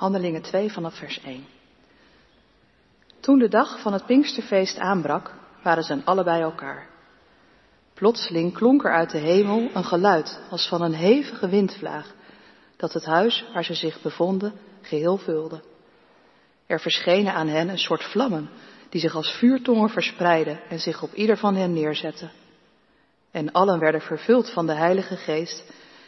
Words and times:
Handelingen 0.00 0.42
2 0.42 0.72
vanaf 0.72 0.94
vers 0.94 1.20
1. 1.20 1.44
Toen 3.20 3.38
de 3.38 3.48
dag 3.48 3.80
van 3.80 3.92
het 3.92 4.06
Pinksterfeest 4.06 4.78
aanbrak, 4.78 5.34
waren 5.62 5.82
ze 5.82 6.00
allebei 6.04 6.42
elkaar. 6.42 6.88
Plotseling 7.94 8.52
klonk 8.52 8.84
er 8.84 8.92
uit 8.92 9.10
de 9.10 9.18
hemel 9.18 9.70
een 9.74 9.84
geluid 9.84 10.40
als 10.50 10.68
van 10.68 10.82
een 10.82 10.94
hevige 10.94 11.48
windvlaag, 11.48 12.14
dat 12.76 12.92
het 12.92 13.04
huis 13.04 13.44
waar 13.52 13.64
ze 13.64 13.74
zich 13.74 14.02
bevonden 14.02 14.52
geheel 14.80 15.16
vulde. 15.16 15.62
Er 16.66 16.80
verschenen 16.80 17.34
aan 17.34 17.48
hen 17.48 17.68
een 17.68 17.78
soort 17.78 18.04
vlammen, 18.04 18.50
die 18.88 19.00
zich 19.00 19.14
als 19.14 19.30
vuurtongen 19.30 19.88
verspreidden 19.88 20.60
en 20.68 20.80
zich 20.80 21.02
op 21.02 21.14
ieder 21.14 21.36
van 21.36 21.54
hen 21.54 21.72
neerzetten. 21.72 22.30
En 23.30 23.52
allen 23.52 23.78
werden 23.78 24.00
vervuld 24.00 24.50
van 24.50 24.66
de 24.66 24.74
Heilige 24.74 25.16
Geest 25.16 25.64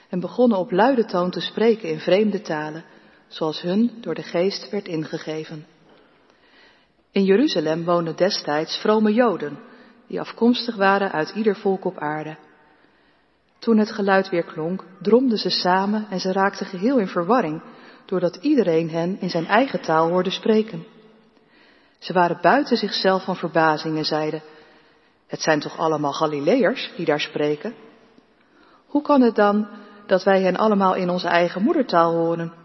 en 0.08 0.20
begonnen 0.20 0.58
op 0.58 0.70
luide 0.70 1.04
toon 1.04 1.30
te 1.30 1.40
spreken 1.40 1.88
in 1.88 2.00
vreemde 2.00 2.40
talen, 2.40 2.84
zoals 3.32 3.60
hun 3.60 3.90
door 4.00 4.14
de 4.14 4.22
Geest 4.22 4.70
werd 4.70 4.88
ingegeven. 4.88 5.66
In 7.10 7.24
Jeruzalem 7.24 7.84
woonden 7.84 8.16
destijds 8.16 8.76
vrome 8.76 9.12
Joden, 9.12 9.58
die 10.06 10.20
afkomstig 10.20 10.76
waren 10.76 11.12
uit 11.12 11.32
ieder 11.34 11.56
volk 11.56 11.84
op 11.84 11.98
aarde. 11.98 12.36
Toen 13.58 13.78
het 13.78 13.92
geluid 13.92 14.28
weer 14.28 14.44
klonk, 14.44 14.84
dromden 15.00 15.38
ze 15.38 15.50
samen 15.50 16.06
en 16.10 16.20
ze 16.20 16.32
raakten 16.32 16.66
geheel 16.66 16.98
in 16.98 17.08
verwarring, 17.08 17.62
doordat 18.04 18.36
iedereen 18.36 18.90
hen 18.90 19.20
in 19.20 19.30
zijn 19.30 19.46
eigen 19.46 19.80
taal 19.80 20.08
hoorde 20.08 20.30
spreken. 20.30 20.86
Ze 21.98 22.12
waren 22.12 22.38
buiten 22.40 22.76
zichzelf 22.76 23.24
van 23.24 23.36
verbazing 23.36 23.96
en 23.96 24.04
zeiden, 24.04 24.42
het 25.26 25.40
zijn 25.40 25.60
toch 25.60 25.78
allemaal 25.78 26.12
Galileërs 26.12 26.92
die 26.96 27.06
daar 27.06 27.20
spreken? 27.20 27.74
Hoe 28.86 29.02
kan 29.02 29.20
het 29.20 29.34
dan 29.34 29.68
dat 30.06 30.24
wij 30.24 30.42
hen 30.42 30.56
allemaal 30.56 30.94
in 30.94 31.10
onze 31.10 31.28
eigen 31.28 31.62
moedertaal 31.62 32.14
horen? 32.14 32.61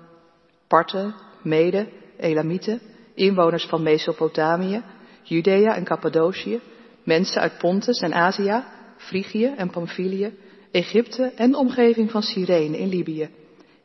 Parten, 0.68 1.16
Mede, 1.42 1.88
Elamieten, 2.18 2.82
inwoners 3.14 3.66
van 3.66 3.84
Mesopotamië, 3.84 4.84
Judea 5.24 5.76
en 5.76 5.84
Cappadocië, 5.84 6.62
mensen 7.04 7.42
uit 7.42 7.58
Pontus 7.58 8.00
en 8.00 8.14
Azië, 8.14 8.64
Frigië 8.98 9.54
en 9.58 9.70
Pamphylië, 9.70 10.38
Egypte 10.72 11.32
en 11.36 11.52
de 11.52 11.58
omgeving 11.58 12.12
van 12.12 12.22
Cyrene 12.22 12.78
in 12.78 12.90
Libië, 12.90 13.30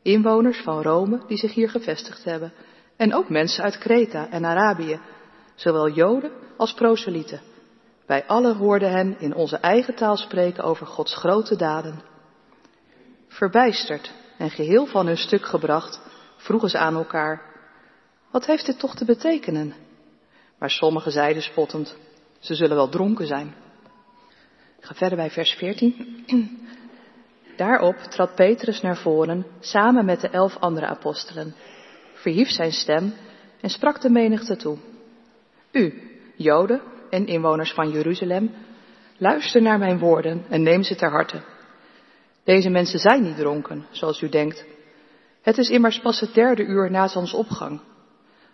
inwoners 0.01 0.61
van 0.61 0.81
Rome 0.81 1.21
die 1.27 1.37
zich 1.37 1.53
hier 1.53 1.69
gevestigd 1.69 2.23
hebben, 2.23 2.53
en 2.97 3.13
ook 3.13 3.29
mensen 3.29 3.63
uit 3.63 3.77
Kreta 3.77 4.29
en 4.29 4.45
Arabië, 4.45 4.99
zowel 5.55 5.89
Joden 5.89 6.31
als 6.57 6.73
proselieten. 6.73 7.41
Wij 8.05 8.25
allen 8.25 8.55
hoorden 8.55 8.91
hen 8.91 9.15
in 9.19 9.35
onze 9.35 9.57
eigen 9.57 9.95
taal 9.95 10.17
spreken 10.17 10.63
over 10.63 10.85
Gods 10.85 11.15
grote 11.15 11.55
daden. 11.55 12.01
Verbijsterd 13.27 14.11
en 14.37 14.49
geheel 14.49 14.85
van 14.85 15.05
hun 15.05 15.17
stuk 15.17 15.45
gebracht, 15.45 16.01
vroegen 16.43 16.69
ze 16.69 16.77
aan 16.77 16.95
elkaar, 16.95 17.41
wat 18.31 18.45
heeft 18.45 18.65
dit 18.65 18.79
toch 18.79 18.95
te 18.95 19.05
betekenen? 19.05 19.73
Maar 20.57 20.69
sommigen 20.69 21.11
zeiden 21.11 21.43
spottend, 21.43 21.97
ze 22.39 22.55
zullen 22.55 22.75
wel 22.75 22.89
dronken 22.89 23.27
zijn. 23.27 23.53
Ik 24.77 24.85
ga 24.85 24.93
verder 24.93 25.17
bij 25.17 25.29
vers 25.29 25.51
14. 25.51 26.25
Daarop 27.55 27.95
trad 27.95 28.35
Petrus 28.35 28.81
naar 28.81 28.97
voren 28.97 29.45
samen 29.59 30.05
met 30.05 30.21
de 30.21 30.27
elf 30.27 30.57
andere 30.59 30.85
apostelen, 30.85 31.55
verhief 32.13 32.49
zijn 32.49 32.71
stem 32.71 33.13
en 33.61 33.69
sprak 33.69 34.01
de 34.01 34.09
menigte 34.09 34.55
toe. 34.55 34.77
U, 35.71 36.11
Joden 36.35 36.81
en 37.09 37.27
inwoners 37.27 37.73
van 37.73 37.89
Jeruzalem, 37.89 38.51
luister 39.17 39.61
naar 39.61 39.79
mijn 39.79 39.99
woorden 39.99 40.45
en 40.49 40.63
neem 40.63 40.83
ze 40.83 40.95
ter 40.95 41.09
harte. 41.09 41.41
Deze 42.43 42.69
mensen 42.69 42.99
zijn 42.99 43.23
niet 43.23 43.37
dronken, 43.37 43.85
zoals 43.91 44.21
u 44.21 44.29
denkt. 44.29 44.65
Het 45.43 45.57
is 45.57 45.69
immers 45.69 45.99
pas 45.99 46.19
het 46.19 46.33
derde 46.33 46.63
uur 46.63 46.91
na 46.91 47.07
zonsopgang. 47.07 47.81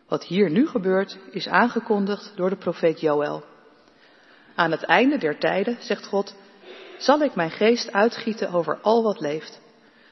Wat 0.07 0.23
hier 0.23 0.49
nu 0.49 0.67
gebeurt, 0.67 1.17
is 1.31 1.47
aangekondigd 1.47 2.31
door 2.35 2.49
de 2.49 2.55
profeet 2.55 2.99
Joël. 2.99 3.43
Aan 4.55 4.71
het 4.71 4.83
einde 4.83 5.17
der 5.17 5.39
tijden, 5.39 5.77
zegt 5.79 6.05
God, 6.05 6.35
zal 6.97 7.19
ik 7.21 7.35
mijn 7.35 7.51
geest 7.51 7.91
uitgieten 7.91 8.51
over 8.51 8.79
al 8.81 9.03
wat 9.03 9.19
leeft. 9.19 9.61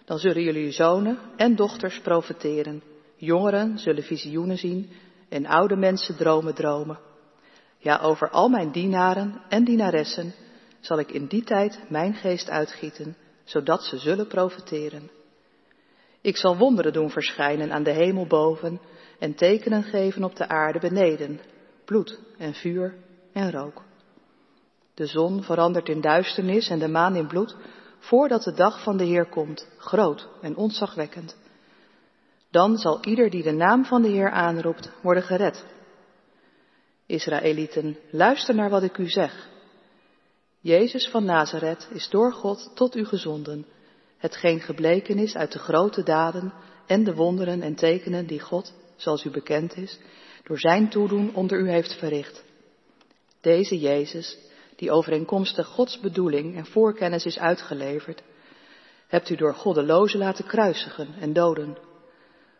Dan 0.06 0.18
zullen 0.20 0.42
jullie 0.42 0.72
zonen 0.72 1.20
en 1.36 1.56
dochters 1.56 2.00
profeteren. 2.00 2.84
Jongeren 3.16 3.80
zullen 3.80 4.04
visioenen 4.04 4.58
zien 4.58 4.90
en 5.30 5.46
oude 5.46 5.76
mensen 5.76 6.18
dromen 6.18 6.54
dromen. 6.54 7.00
Ja, 7.78 8.00
over 8.00 8.30
al 8.30 8.50
mijn 8.50 8.72
dienaren 8.72 9.42
en 9.50 9.64
dienaressen 9.64 10.34
zal 10.80 11.00
ik 11.00 11.12
in 11.12 11.26
die 11.26 11.44
tijd 11.44 11.80
mijn 11.90 12.14
geest 12.14 12.50
uitgieten, 12.50 13.18
zodat 13.44 13.84
ze 13.84 13.98
zullen 13.98 14.28
profeteren. 14.28 15.17
Ik 16.22 16.38
zal 16.38 16.58
wonderen 16.58 16.94
doen 16.94 17.10
verschijnen 17.10 17.72
aan 17.72 17.84
de 17.84 17.94
hemel 17.94 18.28
boven 18.28 18.80
en 19.20 19.36
tekenen 19.36 19.84
geven 19.84 20.24
op 20.24 20.36
de 20.36 20.48
aarde 20.48 20.80
beneden, 20.80 21.40
bloed 21.86 22.20
en 22.38 22.54
vuur 22.54 22.96
en 23.34 23.52
rook. 23.52 23.82
De 24.94 25.06
zon 25.06 25.44
verandert 25.44 25.90
in 25.90 26.02
duisternis 26.02 26.70
en 26.70 26.80
de 26.80 26.88
maan 26.88 27.16
in 27.16 27.28
bloed, 27.28 27.56
voordat 28.00 28.44
de 28.44 28.54
dag 28.54 28.84
van 28.84 28.98
de 28.98 29.04
Heer 29.04 29.30
komt, 29.30 29.68
groot 29.78 30.28
en 30.42 30.56
ontzagwekkend. 30.56 31.38
Dan 32.52 32.78
zal 32.78 33.06
ieder 33.06 33.30
die 33.30 33.44
de 33.44 33.52
naam 33.52 33.86
van 33.86 34.02
de 34.02 34.08
Heer 34.08 34.32
aanroept, 34.32 34.92
worden 35.02 35.24
gered. 35.24 35.66
Israëlieten, 37.06 37.98
luister 38.12 38.56
naar 38.56 38.70
wat 38.70 38.84
ik 38.84 38.98
u 38.98 39.10
zeg. 39.10 39.50
Jezus 40.60 41.10
van 41.10 41.26
Nazareth 41.26 41.88
is 41.94 42.10
door 42.10 42.34
God 42.34 42.72
tot 42.76 42.96
u 42.96 43.06
gezonden, 43.06 43.66
hetgeen 44.18 44.60
gebleken 44.60 45.18
is 45.18 45.36
uit 45.36 45.52
de 45.52 45.60
grote 45.60 46.04
daden 46.04 46.54
en 46.86 47.04
de 47.04 47.14
wonderen 47.14 47.62
en 47.62 47.76
tekenen 47.76 48.28
die 48.28 48.40
God, 48.40 48.74
zoals 48.96 49.24
u 49.24 49.30
bekend 49.30 49.78
is, 49.78 50.00
door 50.44 50.60
zijn 50.60 50.90
toedoen 50.90 51.36
onder 51.36 51.60
u 51.60 51.70
heeft 51.70 51.94
verricht. 51.94 52.44
Deze 53.42 53.80
Jezus, 53.80 54.38
die 54.76 54.92
overeenkomstig 54.92 55.68
Gods 55.68 56.00
bedoeling 56.00 56.56
en 56.56 56.66
voorkennis 56.66 57.26
is 57.26 57.40
uitgeleverd, 57.40 58.22
hebt 59.08 59.30
u 59.30 59.36
door 59.36 59.54
goddelozen 59.54 60.20
laten 60.20 60.46
kruisigen 60.46 61.08
en 61.20 61.34
doden. 61.34 61.78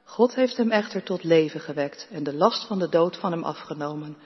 God 0.04 0.36
heeft 0.36 0.58
hem 0.58 0.72
echter 0.72 1.04
tot 1.04 1.24
leven 1.24 1.60
gewekt 1.60 2.08
en 2.12 2.24
de 2.24 2.34
last 2.34 2.68
van 2.68 2.80
de 2.80 2.90
dood 2.90 3.18
van 3.18 3.32
hem 3.32 3.44
afgenomen, 3.44 4.18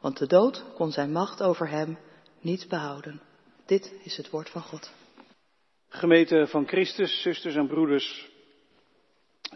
want 0.00 0.18
de 0.18 0.26
dood 0.26 0.64
kon 0.74 0.92
zijn 0.92 1.12
macht 1.12 1.42
over 1.42 1.68
hem 1.68 1.98
niet 2.40 2.68
behouden. 2.68 3.20
Dit 3.66 3.92
is 4.02 4.16
het 4.16 4.30
woord 4.30 4.50
van 4.50 4.62
God. 4.62 4.90
Gemeente 5.94 6.46
van 6.46 6.66
Christus, 6.66 7.22
zusters 7.22 7.54
en 7.54 7.66
broeders, 7.66 8.30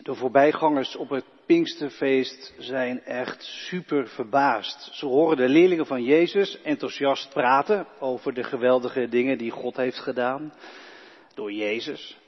de 0.02 0.14
voorbijgangers 0.14 0.96
op 0.96 1.08
het 1.08 1.24
Pinksterfeest 1.46 2.54
zijn 2.58 3.04
echt 3.04 3.42
super 3.42 4.08
verbaasd. 4.08 4.88
Ze 4.92 5.06
horen 5.06 5.36
de 5.36 5.48
leerlingen 5.48 5.86
van 5.86 6.02
Jezus 6.02 6.62
enthousiast 6.62 7.32
praten 7.32 7.86
over 8.00 8.34
de 8.34 8.44
geweldige 8.44 9.08
dingen 9.08 9.38
die 9.38 9.50
God 9.50 9.76
heeft 9.76 9.98
gedaan 9.98 10.52
door 11.34 11.52
Jezus. 11.52 12.18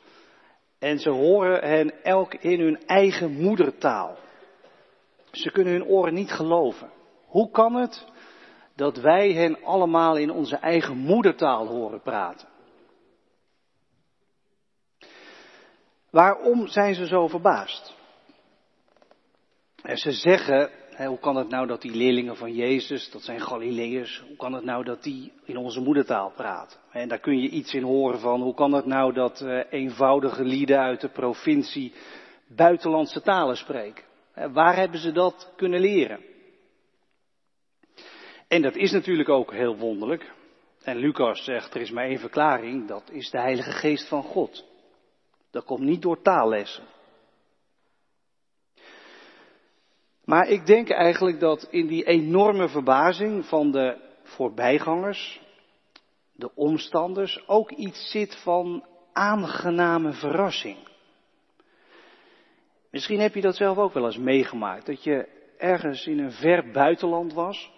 En 0.79 0.99
ze 0.99 1.11
horen 1.11 1.69
hen 1.69 2.03
elk 2.03 2.35
in 2.35 2.61
hun 2.61 2.87
eigen 2.87 3.31
moedertaal. 3.31 4.17
Ze 5.33 5.51
kunnen 5.51 5.73
hun 5.73 5.87
oren 5.87 6.15
niet 6.15 6.31
geloven. 6.31 6.91
Hoe 7.27 7.51
kan 7.51 7.75
het 7.75 8.07
dat 8.77 8.97
wij 8.97 9.33
hen 9.33 9.65
allemaal 9.65 10.17
in 10.17 10.31
onze 10.31 10.57
eigen 10.57 10.97
moedertaal 10.97 11.67
horen 11.67 12.03
praten? 12.03 12.49
Waarom 16.11 16.67
zijn 16.67 16.95
ze 16.95 17.07
zo 17.07 17.27
verbaasd? 17.27 17.95
Ze 19.95 20.13
zeggen, 20.13 20.71
hoe 20.97 21.19
kan 21.19 21.37
het 21.37 21.49
nou 21.49 21.67
dat 21.67 21.83
die 21.83 21.95
leerlingen 21.95 22.37
van 22.37 22.55
Jezus, 22.55 23.11
dat 23.11 23.23
zijn 23.23 23.41
Galileërs, 23.41 24.23
hoe 24.27 24.37
kan 24.37 24.53
het 24.53 24.65
nou 24.65 24.85
dat 24.85 25.03
die 25.03 25.33
in 25.45 25.57
onze 25.57 25.81
moedertaal 25.81 26.33
praten? 26.37 26.79
En 26.91 27.09
daar 27.09 27.21
kun 27.21 27.41
je 27.41 27.49
iets 27.49 27.75
in 27.75 27.83
horen 27.83 28.21
van, 28.21 28.43
hoe 28.43 28.55
kan 28.55 28.73
het 28.73 28.87
nou 28.87 29.13
dat 29.13 29.41
uh, 29.41 29.63
eenvoudige 29.71 30.45
lieden 30.45 30.79
uit 30.79 31.01
de 31.01 31.09
provincie 31.09 31.93
buitenlandse 32.47 33.23
talen 33.23 33.57
spreken? 33.57 34.05
Waar 34.53 34.77
hebben 34.77 35.01
ze 35.01 35.13
dat 35.13 35.53
kunnen 35.57 35.81
leren? 35.81 36.21
En 38.49 38.63
dat 38.63 38.77
is 38.77 38.93
natuurlijk 38.93 39.29
ook 39.29 39.53
heel 39.53 39.77
wonderlijk. 39.77 40.33
En 40.83 40.97
Lucas 40.97 41.45
zegt, 41.45 41.75
er 41.75 41.81
is 41.81 41.91
maar 41.91 42.05
één 42.05 42.19
verklaring, 42.19 42.89
dat 42.89 43.11
is 43.11 43.31
de 43.31 43.41
Heilige 43.41 43.73
Geest 43.73 44.09
van 44.09 44.23
God. 44.23 44.70
Dat 45.51 45.65
komt 45.65 45.81
niet 45.81 46.03
door 46.03 46.23
taallessen. 46.23 46.85
Maar 50.25 50.49
ik 50.49 50.67
denk 50.67 50.91
eigenlijk 50.91 51.41
dat 51.41 51.67
in 51.71 51.87
die 51.87 52.05
enorme 52.05 52.69
verbazing 52.69 53.45
van 53.45 53.71
de 53.71 53.97
voorbijgangers, 54.23 55.41
de 56.33 56.55
omstanders, 56.55 57.49
ook 57.49 57.71
iets 57.71 58.11
zit 58.11 58.37
van 58.43 58.85
aangename 59.13 60.13
verrassing. 60.13 60.89
Misschien 62.91 63.21
heb 63.21 63.35
je 63.35 63.41
dat 63.41 63.57
zelf 63.57 63.79
ook 63.79 63.93
wel 63.93 64.05
eens 64.05 64.19
meegemaakt, 64.19 64.87
dat 64.87 65.05
je 65.05 65.29
ergens 65.59 66.07
in 66.07 66.19
een 66.19 66.33
ver 66.33 66.71
buitenland 66.71 67.33
was, 67.33 67.73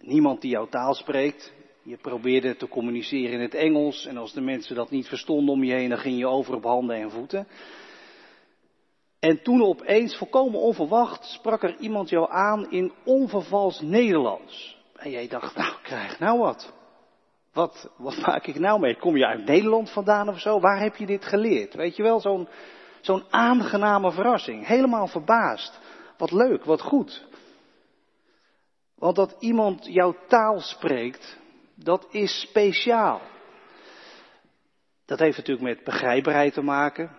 niemand 0.00 0.40
die 0.40 0.50
jouw 0.50 0.68
taal 0.68 0.94
spreekt, 0.94 1.52
je 1.82 1.96
probeerde 1.96 2.56
te 2.56 2.68
communiceren 2.68 3.32
in 3.32 3.40
het 3.40 3.54
Engels 3.54 4.06
en 4.06 4.16
als 4.16 4.32
de 4.32 4.40
mensen 4.40 4.76
dat 4.76 4.90
niet 4.90 5.08
verstonden 5.08 5.54
om 5.54 5.64
je 5.64 5.72
heen, 5.72 5.88
dan 5.88 5.98
ging 5.98 6.18
je 6.18 6.26
over 6.26 6.54
op 6.54 6.64
handen 6.64 6.96
en 6.96 7.10
voeten. 7.10 7.46
En 9.18 9.42
toen 9.42 9.62
opeens, 9.62 10.16
volkomen 10.16 10.60
onverwacht, 10.60 11.24
sprak 11.24 11.62
er 11.62 11.76
iemand 11.78 12.08
jou 12.08 12.30
aan 12.30 12.70
in 12.70 12.92
onvervals 13.04 13.80
Nederlands. 13.80 14.80
En 14.96 15.10
jij 15.10 15.28
dacht, 15.28 15.56
nou, 15.56 15.74
krijg 15.82 16.18
nou 16.18 16.38
wat. 16.38 16.72
Wat, 17.52 17.90
wat 17.96 18.16
maak 18.26 18.46
ik 18.46 18.58
nou 18.58 18.80
mee? 18.80 18.96
Kom 18.96 19.16
je 19.16 19.26
uit 19.26 19.44
Nederland 19.44 19.90
vandaan 19.90 20.28
of 20.28 20.40
zo? 20.40 20.60
Waar 20.60 20.80
heb 20.80 20.96
je 20.96 21.06
dit 21.06 21.24
geleerd? 21.24 21.74
Weet 21.74 21.96
je 21.96 22.02
wel, 22.02 22.20
zo'n 22.20 22.48
zo'n 23.00 23.24
aangename 23.30 24.12
verrassing. 24.12 24.66
Helemaal 24.66 25.06
verbaasd. 25.06 25.80
Wat 26.16 26.30
leuk, 26.30 26.64
wat 26.64 26.80
goed. 26.80 27.26
Want 28.94 29.16
dat 29.16 29.36
iemand 29.38 29.86
jouw 29.86 30.16
taal 30.28 30.60
spreekt, 30.60 31.38
dat 31.82 32.06
is 32.10 32.40
speciaal. 32.40 33.20
Dat 35.04 35.18
heeft 35.18 35.36
natuurlijk 35.36 35.66
met 35.66 35.84
begrijpbaarheid 35.84 36.52
te 36.52 36.62
maken. 36.62 37.10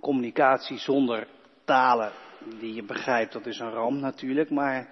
Communicatie 0.00 0.78
zonder 0.78 1.26
talen 1.64 2.12
die 2.58 2.74
je 2.74 2.84
begrijpt, 2.84 3.32
dat 3.32 3.46
is 3.46 3.58
een 3.58 3.70
ramp 3.70 4.00
natuurlijk. 4.00 4.50
Maar 4.50 4.88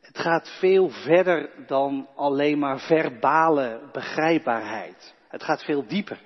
het 0.00 0.18
gaat 0.18 0.48
veel 0.58 0.88
verder 0.88 1.50
dan 1.66 2.08
alleen 2.14 2.58
maar 2.58 2.78
verbale 2.78 3.88
begrijpbaarheid. 3.92 5.14
Het 5.28 5.42
gaat 5.42 5.64
veel 5.64 5.86
dieper. 5.86 6.20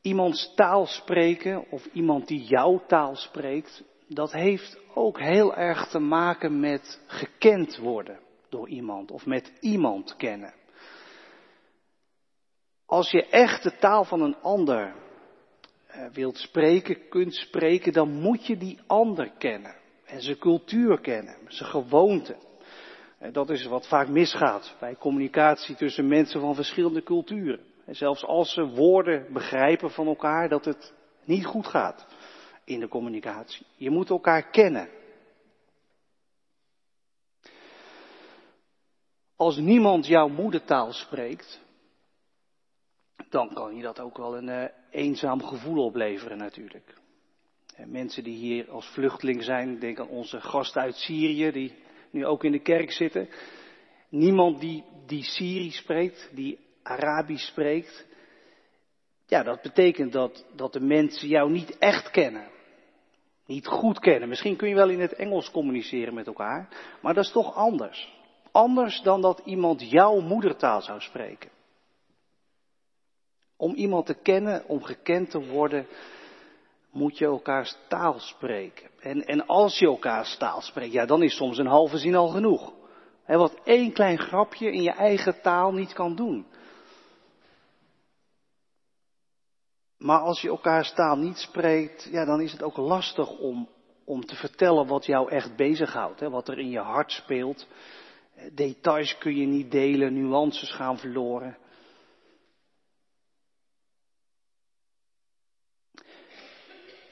Iemands 0.00 0.54
taal 0.54 0.86
spreken 0.86 1.70
of 1.70 1.84
iemand 1.92 2.28
die 2.28 2.44
jouw 2.44 2.84
taal 2.86 3.16
spreekt, 3.16 3.84
dat 4.08 4.32
heeft 4.32 4.78
ook 4.94 5.20
heel 5.20 5.54
erg 5.54 5.88
te 5.88 5.98
maken 5.98 6.60
met 6.60 7.00
gekend 7.06 7.76
worden 7.76 8.18
door 8.52 8.68
iemand 8.68 9.10
of 9.10 9.26
met 9.26 9.52
iemand 9.60 10.16
kennen. 10.16 10.54
Als 12.86 13.10
je 13.10 13.26
echt 13.26 13.62
de 13.62 13.76
taal 13.78 14.04
van 14.04 14.20
een 14.20 14.36
ander 14.36 14.94
eh, 15.86 16.06
wilt 16.12 16.36
spreken, 16.36 17.08
kunt 17.08 17.34
spreken, 17.34 17.92
dan 17.92 18.08
moet 18.10 18.46
je 18.46 18.56
die 18.56 18.80
ander 18.86 19.30
kennen. 19.38 19.74
En 20.04 20.22
zijn 20.22 20.38
cultuur 20.38 21.00
kennen, 21.00 21.36
zijn 21.46 21.70
gewoonten. 21.70 22.36
En 23.18 23.32
dat 23.32 23.50
is 23.50 23.64
wat 23.64 23.88
vaak 23.88 24.08
misgaat 24.08 24.76
bij 24.80 24.96
communicatie 24.96 25.76
tussen 25.76 26.08
mensen 26.08 26.40
van 26.40 26.54
verschillende 26.54 27.02
culturen. 27.02 27.60
En 27.84 27.94
zelfs 27.94 28.24
als 28.24 28.52
ze 28.52 28.66
woorden 28.66 29.32
begrijpen 29.32 29.90
van 29.90 30.06
elkaar, 30.06 30.48
dat 30.48 30.64
het 30.64 30.92
niet 31.24 31.46
goed 31.46 31.66
gaat 31.66 32.06
in 32.64 32.80
de 32.80 32.88
communicatie. 32.88 33.66
Je 33.76 33.90
moet 33.90 34.10
elkaar 34.10 34.50
kennen. 34.50 34.88
Als 39.42 39.56
niemand 39.56 40.06
jouw 40.06 40.28
moedertaal 40.28 40.92
spreekt, 40.92 41.60
dan 43.28 43.54
kan 43.54 43.76
je 43.76 43.82
dat 43.82 44.00
ook 44.00 44.16
wel 44.16 44.36
een 44.36 44.48
uh, 44.48 44.64
eenzaam 44.90 45.42
gevoel 45.42 45.84
opleveren 45.84 46.38
natuurlijk. 46.38 46.94
En 47.74 47.90
mensen 47.90 48.24
die 48.24 48.36
hier 48.36 48.70
als 48.70 48.86
vluchteling 48.86 49.44
zijn, 49.44 49.78
denk 49.78 50.00
aan 50.00 50.08
onze 50.08 50.40
gasten 50.40 50.82
uit 50.82 50.94
Syrië, 50.94 51.50
die 51.50 51.74
nu 52.10 52.26
ook 52.26 52.44
in 52.44 52.52
de 52.52 52.62
kerk 52.62 52.92
zitten. 52.92 53.28
Niemand 54.08 54.60
die, 54.60 54.84
die 55.06 55.22
Syrisch 55.22 55.78
spreekt, 55.78 56.30
die 56.34 56.58
Arabisch 56.82 57.46
spreekt. 57.46 58.06
Ja, 59.26 59.42
dat 59.42 59.62
betekent 59.62 60.12
dat, 60.12 60.46
dat 60.56 60.72
de 60.72 60.80
mensen 60.80 61.28
jou 61.28 61.50
niet 61.50 61.78
echt 61.78 62.10
kennen. 62.10 62.48
Niet 63.46 63.66
goed 63.66 63.98
kennen. 63.98 64.28
Misschien 64.28 64.56
kun 64.56 64.68
je 64.68 64.74
wel 64.74 64.90
in 64.90 65.00
het 65.00 65.14
Engels 65.14 65.50
communiceren 65.50 66.14
met 66.14 66.26
elkaar, 66.26 66.68
maar 67.00 67.14
dat 67.14 67.24
is 67.24 67.32
toch 67.32 67.54
anders. 67.54 68.20
Anders 68.52 69.02
dan 69.02 69.20
dat 69.20 69.40
iemand 69.44 69.90
jouw 69.90 70.20
moedertaal 70.20 70.82
zou 70.82 71.00
spreken. 71.00 71.50
Om 73.56 73.74
iemand 73.74 74.06
te 74.06 74.14
kennen, 74.14 74.68
om 74.68 74.82
gekend 74.82 75.30
te 75.30 75.46
worden, 75.46 75.86
moet 76.90 77.18
je 77.18 77.24
elkaars 77.24 77.76
taal 77.88 78.18
spreken. 78.18 78.90
En, 79.00 79.24
en 79.24 79.46
als 79.46 79.78
je 79.78 79.86
elkaars 79.86 80.36
taal 80.36 80.60
spreekt, 80.60 80.92
ja, 80.92 81.06
dan 81.06 81.22
is 81.22 81.36
soms 81.36 81.58
een 81.58 81.66
halve 81.66 81.98
zin 81.98 82.14
al 82.14 82.28
genoeg. 82.28 82.72
Wat 83.26 83.60
één 83.64 83.92
klein 83.92 84.18
grapje 84.18 84.72
in 84.72 84.82
je 84.82 84.90
eigen 84.90 85.40
taal 85.40 85.72
niet 85.72 85.92
kan 85.92 86.14
doen. 86.14 86.46
Maar 89.98 90.20
als 90.20 90.40
je 90.40 90.48
elkaars 90.48 90.92
taal 90.92 91.16
niet 91.16 91.38
spreekt, 91.38 92.08
ja, 92.10 92.24
dan 92.24 92.40
is 92.40 92.52
het 92.52 92.62
ook 92.62 92.76
lastig 92.76 93.38
om, 93.38 93.68
om 94.04 94.24
te 94.24 94.34
vertellen 94.34 94.86
wat 94.86 95.06
jou 95.06 95.30
echt 95.30 95.56
bezighoudt. 95.56 96.20
Hè, 96.20 96.30
wat 96.30 96.48
er 96.48 96.58
in 96.58 96.70
je 96.70 96.78
hart 96.78 97.12
speelt. 97.12 97.66
Details 98.52 99.18
kun 99.18 99.36
je 99.36 99.46
niet 99.46 99.70
delen, 99.70 100.14
nuances 100.14 100.70
gaan 100.70 100.98
verloren. 100.98 101.56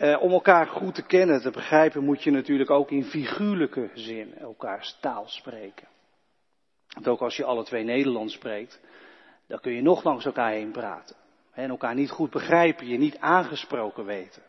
Eh, 0.00 0.22
om 0.22 0.30
elkaar 0.30 0.66
goed 0.66 0.94
te 0.94 1.02
kennen, 1.02 1.40
te 1.40 1.50
begrijpen, 1.50 2.04
moet 2.04 2.22
je 2.22 2.30
natuurlijk 2.30 2.70
ook 2.70 2.90
in 2.90 3.04
figuurlijke 3.04 3.90
zin 3.94 4.34
elkaars 4.34 4.98
taal 5.00 5.28
spreken. 5.28 5.88
Want 6.94 7.08
ook 7.08 7.20
als 7.20 7.36
je 7.36 7.44
alle 7.44 7.64
twee 7.64 7.84
Nederlands 7.84 8.34
spreekt, 8.34 8.80
dan 9.46 9.60
kun 9.60 9.72
je 9.72 9.82
nog 9.82 10.04
langs 10.04 10.24
elkaar 10.24 10.50
heen 10.50 10.70
praten. 10.70 11.16
En 11.52 11.70
elkaar 11.70 11.94
niet 11.94 12.10
goed 12.10 12.30
begrijpen, 12.30 12.86
je 12.86 12.98
niet 12.98 13.18
aangesproken 13.18 14.04
weten. 14.04 14.42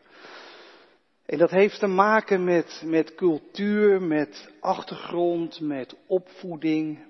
En 1.32 1.38
dat 1.38 1.50
heeft 1.50 1.78
te 1.78 1.86
maken 1.86 2.44
met, 2.44 2.82
met 2.84 3.14
cultuur, 3.14 4.02
met 4.02 4.52
achtergrond, 4.60 5.60
met 5.60 5.96
opvoeding. 6.06 7.04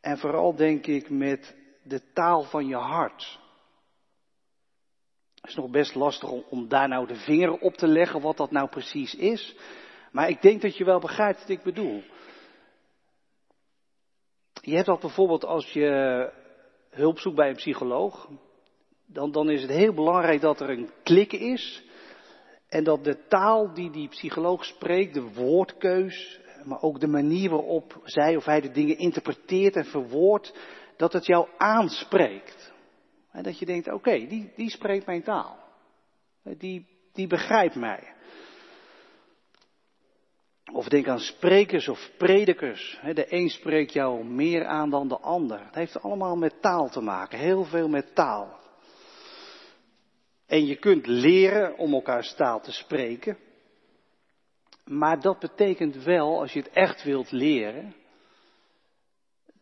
En 0.00 0.18
vooral 0.18 0.54
denk 0.54 0.86
ik 0.86 1.10
met 1.10 1.56
de 1.82 2.12
taal 2.12 2.42
van 2.42 2.66
je 2.66 2.76
hart. 2.76 3.38
Het 5.34 5.50
is 5.50 5.54
nog 5.54 5.70
best 5.70 5.94
lastig 5.94 6.30
om, 6.30 6.68
daar 6.68 6.88
nou 6.88 7.06
de 7.06 7.14
vinger 7.14 7.58
op 7.58 7.74
te 7.74 7.86
leggen 7.86 8.20
wat 8.20 8.36
dat 8.36 8.50
nou 8.50 8.68
precies 8.68 9.14
is. 9.14 9.56
Maar 10.12 10.28
ik 10.28 10.42
denk 10.42 10.62
dat 10.62 10.76
je 10.76 10.84
wel 10.84 11.00
begrijpt 11.00 11.40
wat 11.40 11.48
ik 11.48 11.62
bedoel. 11.62 12.02
Je 14.60 14.74
hebt 14.74 14.86
dat 14.86 15.00
bijvoorbeeld 15.00 15.44
als 15.44 15.72
je 15.72 16.30
hulp 16.90 17.18
zoekt 17.18 17.36
bij 17.36 17.48
een 17.48 17.56
psycholoog. 17.56 18.28
Dan, 19.06 19.32
dan 19.32 19.50
is 19.50 19.62
het 19.62 19.70
heel 19.70 19.94
belangrijk 19.94 20.40
dat 20.40 20.60
er 20.60 20.70
een 20.70 20.90
klik 21.02 21.32
is. 21.32 21.88
En 22.70 22.84
dat 22.84 23.04
de 23.04 23.26
taal 23.28 23.74
die 23.74 23.90
die 23.90 24.08
psycholoog 24.08 24.64
spreekt, 24.64 25.14
de 25.14 25.32
woordkeus, 25.32 26.40
maar 26.64 26.82
ook 26.82 27.00
de 27.00 27.06
manier 27.06 27.50
waarop 27.50 28.00
zij 28.04 28.36
of 28.36 28.44
hij 28.44 28.60
de 28.60 28.70
dingen 28.70 28.98
interpreteert 28.98 29.76
en 29.76 29.84
verwoordt, 29.84 30.54
dat 30.96 31.12
het 31.12 31.26
jou 31.26 31.48
aanspreekt. 31.56 32.72
En 33.30 33.42
dat 33.42 33.58
je 33.58 33.66
denkt, 33.66 33.92
oké, 33.92 34.26
die, 34.26 34.52
die 34.56 34.70
spreekt 34.70 35.06
mijn 35.06 35.22
taal. 35.22 35.58
Die, 36.42 36.86
die 37.12 37.26
begrijpt 37.26 37.74
mij. 37.74 38.14
Of 40.72 40.88
denk 40.88 41.08
aan 41.08 41.18
sprekers 41.18 41.88
of 41.88 42.10
predikers. 42.18 43.00
De 43.14 43.26
een 43.34 43.48
spreekt 43.48 43.92
jou 43.92 44.24
meer 44.24 44.64
aan 44.64 44.90
dan 44.90 45.08
de 45.08 45.18
ander. 45.18 45.64
Het 45.64 45.74
heeft 45.74 46.02
allemaal 46.02 46.36
met 46.36 46.62
taal 46.62 46.88
te 46.88 47.00
maken. 47.00 47.38
Heel 47.38 47.64
veel 47.64 47.88
met 47.88 48.14
taal. 48.14 48.59
En 50.50 50.66
je 50.66 50.76
kunt 50.76 51.06
leren 51.06 51.78
om 51.78 51.92
elkaars 51.92 52.34
taal 52.34 52.60
te 52.60 52.72
spreken. 52.72 53.38
Maar 54.84 55.20
dat 55.20 55.38
betekent 55.38 56.02
wel, 56.02 56.40
als 56.40 56.52
je 56.52 56.58
het 56.58 56.70
echt 56.70 57.02
wilt 57.02 57.30
leren, 57.30 57.94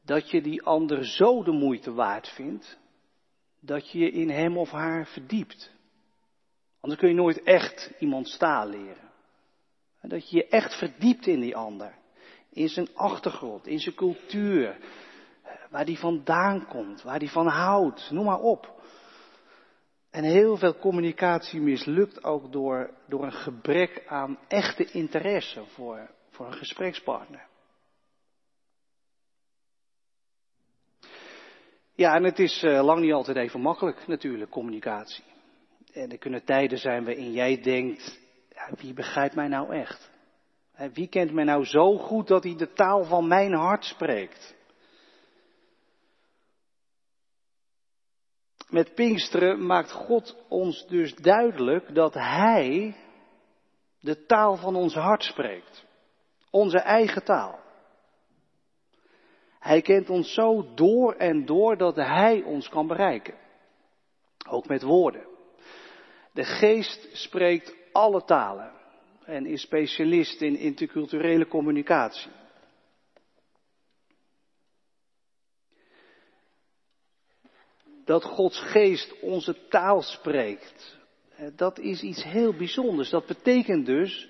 dat 0.05 0.31
je 0.31 0.43
die 0.43 0.63
ander 0.63 1.07
zo 1.07 1.43
de 1.43 1.51
moeite 1.51 1.93
waard 1.93 2.29
vindt, 2.29 2.79
dat 3.61 3.91
je 3.91 3.99
je 3.99 4.11
in 4.11 4.31
hem 4.31 4.59
of 4.59 4.71
haar 4.71 5.07
verdiept. 5.07 5.71
Anders 6.81 7.01
kun 7.01 7.09
je 7.09 7.15
nooit 7.15 7.43
echt 7.43 7.93
iemands 7.99 8.37
taal 8.37 8.69
leren. 8.69 9.11
Dat 10.03 10.31
je 10.31 10.37
je 10.37 10.47
echt 10.47 10.79
verdiept 10.79 11.27
in 11.27 11.41
die 11.41 11.57
ander. 11.57 11.95
In 12.51 12.69
zijn 12.69 12.89
achtergrond, 12.95 13.67
in 13.67 13.79
zijn 13.79 13.95
cultuur. 13.95 14.79
Waar 15.71 15.85
die 15.85 15.99
vandaan 15.99 16.67
komt, 16.67 17.03
waar 17.03 17.19
die 17.19 17.31
van 17.31 17.47
houdt. 17.47 18.11
Noem 18.11 18.25
maar 18.25 18.41
op. 18.41 18.77
En 20.19 20.25
heel 20.25 20.57
veel 20.57 20.79
communicatie 20.79 21.61
mislukt 21.61 22.25
ook 22.25 22.53
door, 22.53 22.91
door 23.07 23.25
een 23.25 23.33
gebrek 23.33 24.03
aan 24.07 24.39
echte 24.49 24.85
interesse 24.85 25.65
voor, 25.65 26.11
voor 26.31 26.47
een 26.47 26.53
gesprekspartner. 26.53 27.47
Ja, 31.95 32.15
en 32.15 32.25
het 32.25 32.39
is 32.39 32.63
uh, 32.63 32.85
lang 32.85 33.01
niet 33.01 33.13
altijd 33.13 33.37
even 33.37 33.61
makkelijk 33.61 34.07
natuurlijk, 34.07 34.51
communicatie. 34.51 35.25
En 35.93 36.11
er 36.11 36.19
kunnen 36.19 36.45
tijden 36.45 36.79
zijn 36.79 37.05
waarin 37.05 37.33
jij 37.33 37.61
denkt, 37.61 38.21
ja, 38.49 38.71
wie 38.77 38.95
begrijpt 38.95 39.35
mij 39.35 39.49
nou 39.49 39.75
echt? 39.75 40.11
Wie 40.93 41.09
kent 41.09 41.33
mij 41.33 41.45
nou 41.45 41.65
zo 41.65 41.99
goed 41.99 42.29
dat 42.29 42.43
hij 42.43 42.57
de 42.57 42.73
taal 42.73 43.05
van 43.05 43.29
mijn 43.29 43.53
hart 43.53 43.85
spreekt? 43.85 44.58
Met 48.69 48.95
Pinksteren 48.95 49.67
maakt 49.67 49.91
God 49.91 50.37
ons 50.49 50.87
dus 50.87 51.15
duidelijk 51.15 51.95
dat 51.95 52.15
Hij 52.15 52.97
de 54.01 54.27
taal 54.27 54.57
van 54.57 54.77
ons 54.77 54.95
hart 54.95 55.23
spreekt. 55.23 55.85
Onze 56.51 56.79
eigen 56.79 57.25
taal. 57.25 57.59
Hij 59.59 59.83
kent 59.83 60.11
ons 60.11 60.35
zo 60.35 60.75
door 60.75 61.15
en 61.15 61.45
door 61.45 61.77
dat 61.77 61.97
Hij 61.97 62.43
ons 62.43 62.69
kan 62.69 62.87
bereiken. 62.87 63.35
Ook 64.49 64.69
met 64.69 64.83
woorden. 64.83 65.27
De 66.33 66.45
geest 66.45 67.09
spreekt 67.13 67.75
alle 67.93 68.25
talen 68.25 68.73
en 69.25 69.47
is 69.47 69.61
specialist 69.61 70.41
in 70.41 70.57
interculturele 70.57 71.47
communicatie. 71.47 72.31
Dat 78.09 78.25
Gods 78.25 78.61
geest 78.61 79.21
onze 79.21 79.69
taal 79.69 80.03
spreekt, 80.03 80.99
dat 81.57 81.79
is 81.79 82.03
iets 82.03 82.23
heel 82.23 82.57
bijzonders. 82.57 83.11
Dat 83.11 83.27
betekent 83.27 83.87
dus 83.87 84.29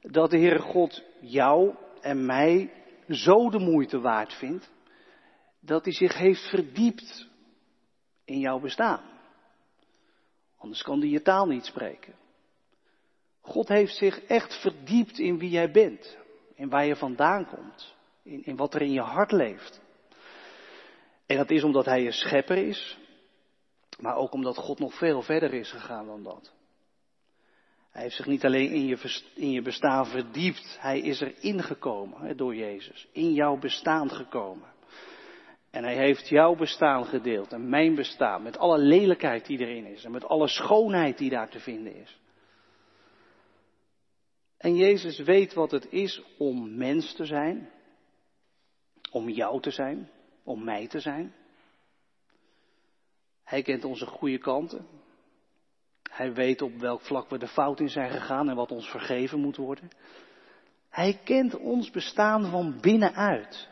dat 0.00 0.30
de 0.30 0.38
Heere 0.38 0.58
God 0.58 1.02
jou 1.20 1.74
en 2.00 2.26
mij 2.26 2.72
zo 3.08 3.50
de 3.50 3.58
moeite 3.58 4.00
waard 4.00 4.32
vindt, 4.32 4.70
dat 5.60 5.84
hij 5.84 5.92
zich 5.92 6.18
heeft 6.18 6.48
verdiept 6.48 7.28
in 8.24 8.38
jouw 8.38 8.60
bestaan. 8.60 9.02
Anders 10.58 10.82
kan 10.82 10.98
hij 11.00 11.08
je 11.08 11.22
taal 11.22 11.46
niet 11.46 11.64
spreken. 11.64 12.14
God 13.40 13.68
heeft 13.68 13.96
zich 13.96 14.24
echt 14.24 14.60
verdiept 14.60 15.18
in 15.18 15.38
wie 15.38 15.50
jij 15.50 15.70
bent, 15.70 16.16
in 16.54 16.68
waar 16.68 16.86
je 16.86 16.96
vandaan 16.96 17.46
komt, 17.46 17.94
in, 18.22 18.44
in 18.44 18.56
wat 18.56 18.74
er 18.74 18.82
in 18.82 18.92
je 18.92 19.00
hart 19.00 19.32
leeft. 19.32 19.80
En 21.26 21.36
dat 21.36 21.50
is 21.50 21.64
omdat 21.64 21.84
hij 21.84 22.02
je 22.02 22.12
schepper 22.12 22.56
is, 22.56 23.02
maar 23.98 24.16
ook 24.16 24.32
omdat 24.32 24.56
God 24.56 24.78
nog 24.78 24.94
veel 24.94 25.22
verder 25.22 25.54
is 25.54 25.70
gegaan 25.70 26.06
dan 26.06 26.22
dat. 26.22 26.52
Hij 27.90 28.02
heeft 28.02 28.16
zich 28.16 28.26
niet 28.26 28.44
alleen 28.44 28.70
in 28.70 28.86
je, 28.86 29.22
in 29.34 29.50
je 29.50 29.62
bestaan 29.62 30.06
verdiept, 30.06 30.76
hij 30.80 31.00
is 31.00 31.20
er 31.20 31.34
ingekomen 31.40 32.36
door 32.36 32.54
Jezus, 32.54 33.08
in 33.12 33.32
jouw 33.32 33.58
bestaan 33.58 34.10
gekomen. 34.10 34.72
En 35.70 35.84
hij 35.84 35.94
heeft 35.94 36.28
jouw 36.28 36.54
bestaan 36.54 37.04
gedeeld 37.04 37.52
en 37.52 37.68
mijn 37.68 37.94
bestaan, 37.94 38.42
met 38.42 38.58
alle 38.58 38.78
lelijkheid 38.78 39.46
die 39.46 39.58
erin 39.58 39.86
is 39.86 40.04
en 40.04 40.10
met 40.10 40.24
alle 40.24 40.48
schoonheid 40.48 41.18
die 41.18 41.30
daar 41.30 41.48
te 41.48 41.60
vinden 41.60 41.94
is. 41.94 42.20
En 44.56 44.76
Jezus 44.76 45.18
weet 45.18 45.54
wat 45.54 45.70
het 45.70 45.92
is 45.92 46.22
om 46.38 46.76
mens 46.76 47.14
te 47.14 47.24
zijn, 47.24 47.70
om 49.10 49.28
jou 49.28 49.60
te 49.60 49.70
zijn, 49.70 50.10
om 50.44 50.64
mij 50.64 50.86
te 50.86 51.00
zijn. 51.00 51.34
Hij 53.54 53.62
kent 53.62 53.84
onze 53.84 54.06
goede 54.06 54.38
kanten. 54.38 54.86
Hij 56.10 56.32
weet 56.32 56.62
op 56.62 56.76
welk 56.76 57.00
vlak 57.00 57.30
we 57.30 57.38
de 57.38 57.48
fout 57.48 57.80
in 57.80 57.88
zijn 57.88 58.10
gegaan 58.10 58.48
en 58.48 58.56
wat 58.56 58.70
ons 58.70 58.90
vergeven 58.90 59.40
moet 59.40 59.56
worden. 59.56 59.90
Hij 60.90 61.20
kent 61.24 61.56
ons 61.56 61.90
bestaan 61.90 62.50
van 62.50 62.80
binnenuit. 62.80 63.68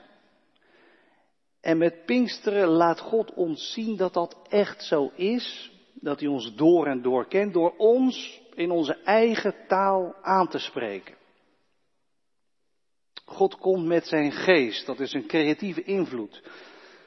En 1.61 1.79
met 1.79 2.05
Pinksteren 2.05 2.69
laat 2.69 3.01
God 3.01 3.35
ons 3.35 3.73
zien 3.73 3.97
dat 3.97 4.15
dat 4.15 4.37
echt 4.49 4.85
zo 4.85 5.11
is. 5.15 5.73
Dat 5.95 6.21
hij 6.21 6.29
ons 6.29 6.55
door 6.55 6.87
en 6.87 7.03
door 7.03 7.29
kent 7.29 7.53
door 7.53 7.75
ons 7.77 8.41
in 8.55 8.71
onze 8.71 8.95
eigen 9.03 9.55
taal 9.69 10.15
aan 10.23 10.49
te 10.49 10.59
spreken. 10.59 11.15
God 13.25 13.59
komt 13.59 13.87
met 13.87 14.07
zijn 14.07 14.33
geest, 14.33 14.87
dat 14.87 15.01
is 15.01 15.12
een 15.12 15.27
creatieve 15.27 15.83
invloed. 15.83 16.43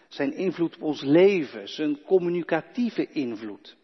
Zijn 0.08 0.34
invloed 0.34 0.76
op 0.76 0.82
ons 0.82 1.02
leven, 1.02 1.68
zijn 1.68 2.02
communicatieve 2.02 3.08
invloed. 3.12 3.76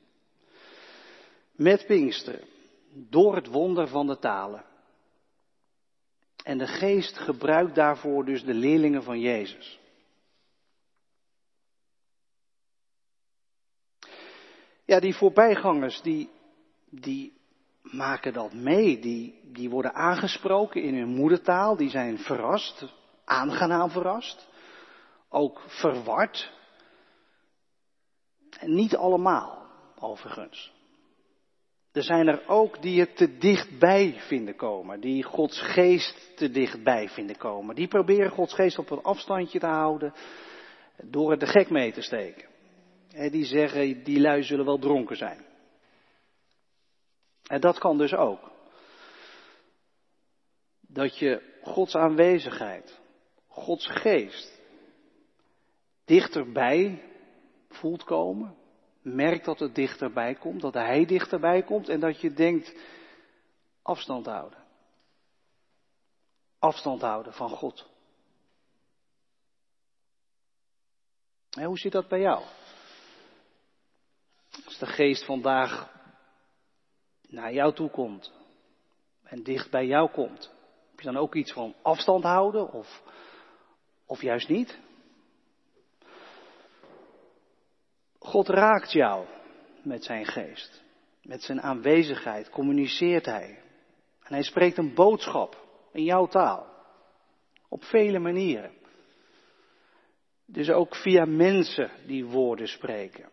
Met 1.51 1.85
Pinksteren, 1.85 2.47
door 2.93 3.35
het 3.35 3.47
wonder 3.47 3.87
van 3.87 4.07
de 4.07 4.19
talen. 4.19 4.65
En 6.43 6.57
de 6.57 6.67
geest 6.67 7.17
gebruikt 7.17 7.75
daarvoor 7.75 8.25
dus 8.25 8.43
de 8.43 8.53
leerlingen 8.53 9.03
van 9.03 9.19
Jezus. 9.19 9.79
Ja, 14.85 14.99
die 14.99 15.15
voorbijgangers, 15.15 16.01
die, 16.01 16.29
die 16.89 17.33
maken 17.81 18.33
dat 18.33 18.53
mee. 18.53 18.99
Die, 18.99 19.39
die 19.43 19.69
worden 19.69 19.93
aangesproken 19.93 20.83
in 20.83 20.95
hun 20.95 21.07
moedertaal, 21.07 21.75
die 21.75 21.89
zijn 21.89 22.17
verrast, 22.17 22.85
aangenaam 23.25 23.89
verrast, 23.89 24.47
ook 25.31 25.61
verward. 25.67 26.51
En 28.59 28.73
niet 28.73 28.95
allemaal, 28.95 29.67
overigens. 29.99 30.73
Er 31.91 32.03
zijn 32.03 32.27
er 32.27 32.47
ook 32.47 32.81
die 32.81 32.99
het 32.99 33.15
te 33.15 33.37
dichtbij 33.37 34.19
vinden 34.19 34.55
komen, 34.55 34.99
die 34.99 35.23
Gods 35.23 35.61
geest 35.61 36.37
te 36.37 36.51
dichtbij 36.51 37.09
vinden 37.09 37.37
komen. 37.37 37.75
Die 37.75 37.87
proberen 37.87 38.31
Gods 38.31 38.53
geest 38.53 38.77
op 38.77 38.89
een 38.89 39.03
afstandje 39.03 39.59
te 39.59 39.65
houden 39.65 40.13
door 41.03 41.31
het 41.31 41.39
de 41.39 41.45
gek 41.45 41.69
mee 41.69 41.91
te 41.91 42.01
steken. 42.01 42.49
Die 43.09 43.45
zeggen, 43.45 44.03
die 44.03 44.19
lui 44.19 44.43
zullen 44.43 44.65
wel 44.65 44.79
dronken 44.79 45.17
zijn. 45.17 45.45
En 47.45 47.61
dat 47.61 47.77
kan 47.77 47.97
dus 47.97 48.13
ook. 48.13 48.51
Dat 50.81 51.17
je 51.17 51.59
Gods 51.61 51.95
aanwezigheid, 51.95 52.99
Gods 53.47 53.87
geest, 53.87 54.60
dichterbij 56.11 57.03
voelt 57.69 58.03
komen. 58.03 58.55
Merkt 59.01 59.45
dat 59.45 59.59
het 59.59 59.75
dichterbij 59.75 60.35
komt, 60.35 60.61
dat 60.61 60.73
Hij 60.73 61.05
dichterbij 61.05 61.63
komt 61.63 61.89
en 61.89 61.99
dat 61.99 62.21
je 62.21 62.33
denkt 62.33 62.75
afstand 63.81 64.25
houden. 64.25 64.59
Afstand 66.59 67.01
houden 67.01 67.33
van 67.33 67.49
God. 67.49 67.89
En 71.49 71.63
hoe 71.63 71.77
zit 71.77 71.91
dat 71.91 72.07
bij 72.07 72.19
jou? 72.19 72.43
Als 74.65 74.77
de 74.77 74.85
geest 74.85 75.25
vandaag 75.25 75.91
naar 77.27 77.53
jou 77.53 77.73
toe 77.73 77.89
komt 77.89 78.31
en 79.23 79.43
dicht 79.43 79.69
bij 79.69 79.85
jou 79.85 80.11
komt, 80.11 80.51
heb 80.89 80.99
je 80.99 81.05
dan 81.05 81.17
ook 81.17 81.35
iets 81.35 81.51
van 81.51 81.75
afstand 81.81 82.23
houden 82.23 82.71
of, 82.71 83.03
of 84.05 84.21
juist 84.21 84.47
niet? 84.47 84.79
God 88.23 88.47
raakt 88.47 88.91
jou 88.91 89.25
met 89.83 90.03
zijn 90.03 90.25
geest, 90.25 90.83
met 91.21 91.43
zijn 91.43 91.61
aanwezigheid, 91.61 92.49
communiceert 92.49 93.25
hij. 93.25 93.59
En 94.23 94.33
hij 94.33 94.43
spreekt 94.43 94.77
een 94.77 94.93
boodschap 94.93 95.67
in 95.91 96.03
jouw 96.03 96.27
taal, 96.27 96.67
op 97.69 97.83
vele 97.83 98.19
manieren. 98.19 98.71
Dus 100.45 100.69
ook 100.69 100.95
via 100.95 101.25
mensen 101.25 101.91
die 102.05 102.25
woorden 102.25 102.67
spreken. 102.67 103.29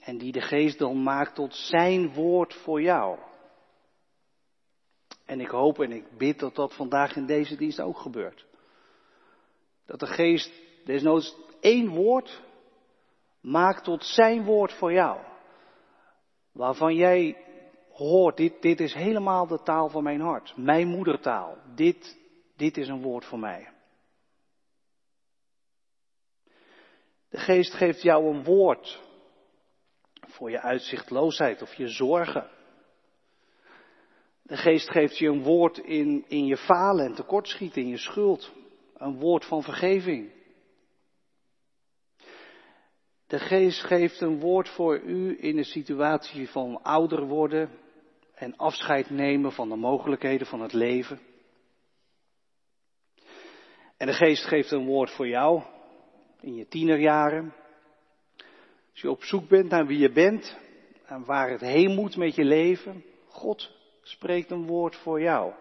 En 0.00 0.18
die 0.18 0.32
de 0.32 0.40
geest 0.40 0.78
dan 0.78 1.02
maakt 1.02 1.34
tot 1.34 1.54
zijn 1.54 2.14
woord 2.14 2.54
voor 2.54 2.82
jou. 2.82 3.18
En 5.24 5.40
ik 5.40 5.48
hoop 5.48 5.80
en 5.80 5.92
ik 5.92 6.16
bid 6.16 6.38
dat 6.38 6.54
dat 6.54 6.74
vandaag 6.74 7.16
in 7.16 7.26
deze 7.26 7.56
dienst 7.56 7.80
ook 7.80 7.98
gebeurt. 7.98 8.46
Dat 9.86 10.00
de 10.00 10.06
geest 10.06 10.52
desnoods 10.84 11.36
één 11.60 11.88
woord 11.88 12.46
maakt 13.40 13.84
tot 13.84 14.04
zijn 14.04 14.44
woord 14.44 14.72
voor 14.72 14.92
jou. 14.92 15.20
Waarvan 16.52 16.94
jij 16.94 17.36
hoort, 17.90 18.36
dit, 18.36 18.62
dit 18.62 18.80
is 18.80 18.94
helemaal 18.94 19.46
de 19.46 19.62
taal 19.62 19.88
van 19.88 20.02
mijn 20.02 20.20
hart. 20.20 20.56
Mijn 20.56 20.88
moedertaal. 20.88 21.56
Dit, 21.74 22.18
dit 22.56 22.76
is 22.76 22.88
een 22.88 23.02
woord 23.02 23.24
voor 23.24 23.38
mij. 23.38 23.68
De 27.28 27.38
geest 27.38 27.74
geeft 27.74 28.02
jou 28.02 28.34
een 28.34 28.44
woord 28.44 29.02
voor 30.20 30.50
je 30.50 30.60
uitzichtloosheid 30.60 31.62
of 31.62 31.74
je 31.74 31.88
zorgen. 31.88 32.50
De 34.42 34.56
geest 34.56 34.90
geeft 34.90 35.18
je 35.18 35.28
een 35.28 35.42
woord 35.42 35.78
in, 35.78 36.24
in 36.28 36.46
je 36.46 36.56
falen 36.56 37.06
en 37.06 37.14
tekortschieten, 37.14 37.82
in 37.82 37.88
je 37.88 37.98
schuld. 37.98 38.52
Een 38.94 39.18
woord 39.18 39.44
van 39.44 39.62
vergeving. 39.62 40.32
De 43.28 43.38
geest 43.38 43.80
geeft 43.84 44.20
een 44.20 44.40
woord 44.40 44.68
voor 44.68 45.00
u 45.00 45.36
in 45.40 45.58
een 45.58 45.64
situatie 45.64 46.48
van 46.48 46.82
ouder 46.82 47.26
worden 47.26 47.70
en 48.34 48.56
afscheid 48.56 49.10
nemen 49.10 49.52
van 49.52 49.68
de 49.68 49.76
mogelijkheden 49.76 50.46
van 50.46 50.60
het 50.60 50.72
leven. 50.72 51.20
En 53.96 54.06
de 54.06 54.12
geest 54.12 54.44
geeft 54.44 54.70
een 54.70 54.86
woord 54.86 55.10
voor 55.10 55.28
jou 55.28 55.62
in 56.40 56.54
je 56.54 56.68
tienerjaren, 56.68 57.54
als 58.90 59.00
je 59.00 59.10
op 59.10 59.22
zoek 59.22 59.48
bent 59.48 59.70
naar 59.70 59.86
wie 59.86 59.98
je 59.98 60.12
bent 60.12 60.58
en 61.06 61.24
waar 61.24 61.50
het 61.50 61.60
heen 61.60 61.94
moet 61.94 62.16
met 62.16 62.34
je 62.34 62.44
leven, 62.44 63.04
God 63.26 63.70
spreekt 64.02 64.50
een 64.50 64.66
woord 64.66 64.96
voor 64.96 65.20
jou. 65.20 65.52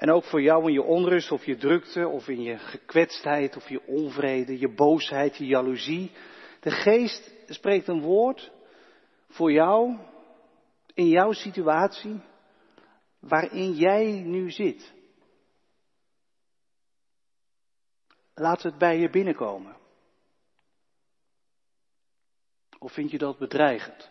En 0.00 0.10
ook 0.10 0.24
voor 0.24 0.42
jou 0.42 0.66
in 0.66 0.72
je 0.72 0.82
onrust 0.82 1.32
of 1.32 1.44
je 1.44 1.56
drukte 1.56 2.08
of 2.08 2.28
in 2.28 2.42
je 2.42 2.58
gekwetstheid 2.58 3.56
of 3.56 3.68
je 3.68 3.86
onvrede, 3.86 4.58
je 4.58 4.74
boosheid, 4.74 5.36
je 5.36 5.46
jaloezie. 5.46 6.10
De 6.60 6.70
geest 6.70 7.34
spreekt 7.46 7.88
een 7.88 8.00
woord 8.00 8.50
voor 9.28 9.52
jou 9.52 9.98
in 10.94 11.08
jouw 11.08 11.32
situatie 11.32 12.20
waarin 13.18 13.72
jij 13.72 14.20
nu 14.20 14.50
zit. 14.50 14.92
Laat 18.34 18.62
het 18.62 18.78
bij 18.78 18.98
je 18.98 19.10
binnenkomen. 19.10 19.76
Of 22.78 22.92
vind 22.92 23.10
je 23.10 23.18
dat 23.18 23.38
bedreigend? 23.38 24.10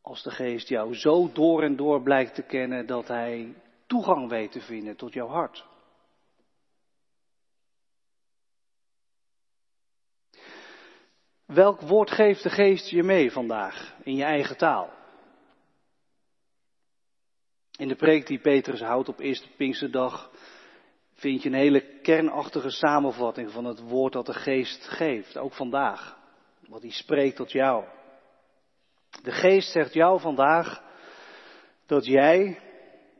Als 0.00 0.22
de 0.22 0.30
geest 0.30 0.68
jou 0.68 0.94
zo 0.94 1.32
door 1.32 1.62
en 1.62 1.76
door 1.76 2.02
blijkt 2.02 2.34
te 2.34 2.42
kennen 2.42 2.86
dat 2.86 3.08
hij 3.08 3.54
toegang 3.94 4.28
weet 4.28 4.52
te 4.52 4.60
vinden 4.60 4.96
tot 4.96 5.12
jouw 5.12 5.28
hart. 5.28 5.64
Welk 11.46 11.80
woord 11.80 12.10
geeft 12.10 12.42
de 12.42 12.50
geest 12.50 12.88
je 12.88 13.02
mee 13.02 13.32
vandaag 13.32 13.94
in 14.02 14.14
je 14.14 14.24
eigen 14.24 14.56
taal? 14.56 14.92
In 17.76 17.88
de 17.88 17.94
preek 17.94 18.26
die 18.26 18.38
Petrus 18.38 18.80
houdt 18.80 19.08
op 19.08 19.18
eerste 19.18 19.48
Pinksterdag 19.56 20.30
vind 21.12 21.42
je 21.42 21.48
een 21.48 21.54
hele 21.54 22.00
kernachtige 22.02 22.70
samenvatting 22.70 23.50
van 23.50 23.64
het 23.64 23.80
woord 23.80 24.12
dat 24.12 24.26
de 24.26 24.34
geest 24.34 24.88
geeft, 24.88 25.36
ook 25.38 25.54
vandaag. 25.54 26.18
Wat 26.68 26.82
hij 26.82 26.90
spreekt 26.90 27.36
tot 27.36 27.52
jou. 27.52 27.84
De 29.22 29.32
geest 29.32 29.70
zegt 29.70 29.92
jou 29.92 30.20
vandaag 30.20 30.82
dat 31.86 32.04
jij, 32.04 32.60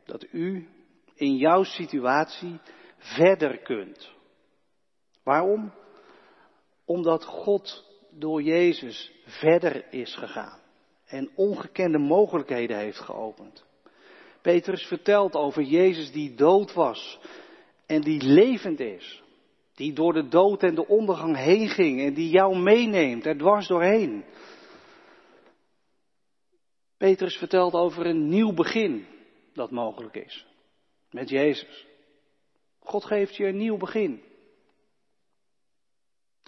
dat 0.05 0.25
u 0.31 0.67
in 1.15 1.35
jouw 1.35 1.63
situatie 1.63 2.59
verder 2.97 3.57
kunt. 3.57 4.11
Waarom? 5.23 5.73
Omdat 6.85 7.23
God 7.23 7.85
door 8.09 8.41
Jezus 8.41 9.11
verder 9.25 9.93
is 9.93 10.15
gegaan 10.15 10.59
en 11.05 11.31
ongekende 11.35 11.97
mogelijkheden 11.97 12.77
heeft 12.77 12.99
geopend. 12.99 13.65
Petrus 14.41 14.85
vertelt 14.85 15.35
over 15.35 15.63
Jezus 15.63 16.11
die 16.11 16.35
dood 16.35 16.73
was 16.73 17.19
en 17.85 18.01
die 18.01 18.23
levend 18.23 18.79
is. 18.79 19.23
Die 19.73 19.93
door 19.93 20.13
de 20.13 20.27
dood 20.27 20.63
en 20.63 20.75
de 20.75 20.87
ondergang 20.87 21.37
heen 21.37 21.69
ging 21.69 22.01
en 22.01 22.13
die 22.13 22.29
jou 22.29 22.57
meeneemt 22.57 23.25
er 23.25 23.37
dwars 23.37 23.67
doorheen. 23.67 24.23
Petrus 26.97 27.37
vertelt 27.37 27.73
over 27.73 28.05
een 28.05 28.27
nieuw 28.27 28.53
begin 28.53 29.07
dat 29.55 29.71
mogelijk 29.71 30.15
is 30.15 30.45
met 31.11 31.29
Jezus. 31.29 31.85
God 32.79 33.05
geeft 33.05 33.35
je 33.35 33.45
een 33.45 33.57
nieuw 33.57 33.77
begin. 33.77 34.23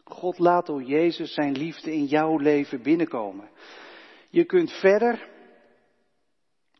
God 0.03 0.39
laat 0.39 0.65
door 0.65 0.83
Jezus 0.83 1.33
zijn 1.33 1.57
liefde 1.57 1.93
in 1.93 2.05
jouw 2.05 2.37
leven 2.37 2.81
binnenkomen. 2.81 3.49
Je 4.29 4.45
kunt 4.45 4.71
verder, 4.71 5.29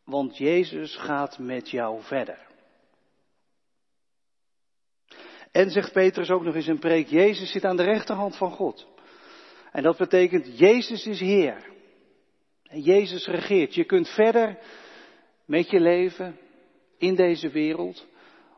want 0.04 0.38
Jezus 0.38 0.96
gaat 0.96 1.40
met 1.40 1.70
jou 1.70 2.02
verder. 2.04 2.46
En 5.52 5.70
zegt 5.70 5.94
Petrus 5.94 6.30
ook 6.30 6.44
nog 6.44 6.56
eens 6.56 6.68
een 6.68 6.80
preek, 6.80 7.08
Jezus 7.08 7.52
zit 7.52 7.66
aan 7.66 7.78
de 7.78 7.84
rechterhand 7.84 8.38
van 8.38 8.52
God. 8.52 8.88
En 9.72 9.84
dat 9.84 9.98
betekent, 9.98 10.58
Jezus 10.60 11.06
is 11.06 11.20
Heer. 11.20 11.72
En 12.64 12.82
Jezus 12.82 13.28
regeert. 13.28 13.76
Je 13.76 13.84
kunt 13.84 14.10
verder 14.10 14.60
met 15.48 15.70
je 15.70 15.80
leven 15.80 16.40
in 16.98 17.16
deze 17.16 17.50
wereld, 17.50 18.06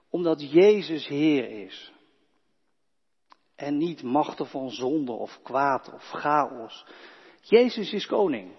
omdat 0.09 0.51
Jezus 0.51 1.07
Heer 1.07 1.63
is. 1.63 1.91
En 3.55 3.77
niet 3.77 4.03
machten 4.03 4.47
van 4.47 4.69
zonde 4.69 5.11
of 5.11 5.39
kwaad 5.43 5.93
of 5.93 6.03
chaos. 6.03 6.85
Jezus 7.41 7.93
is 7.93 8.05
koning. 8.05 8.55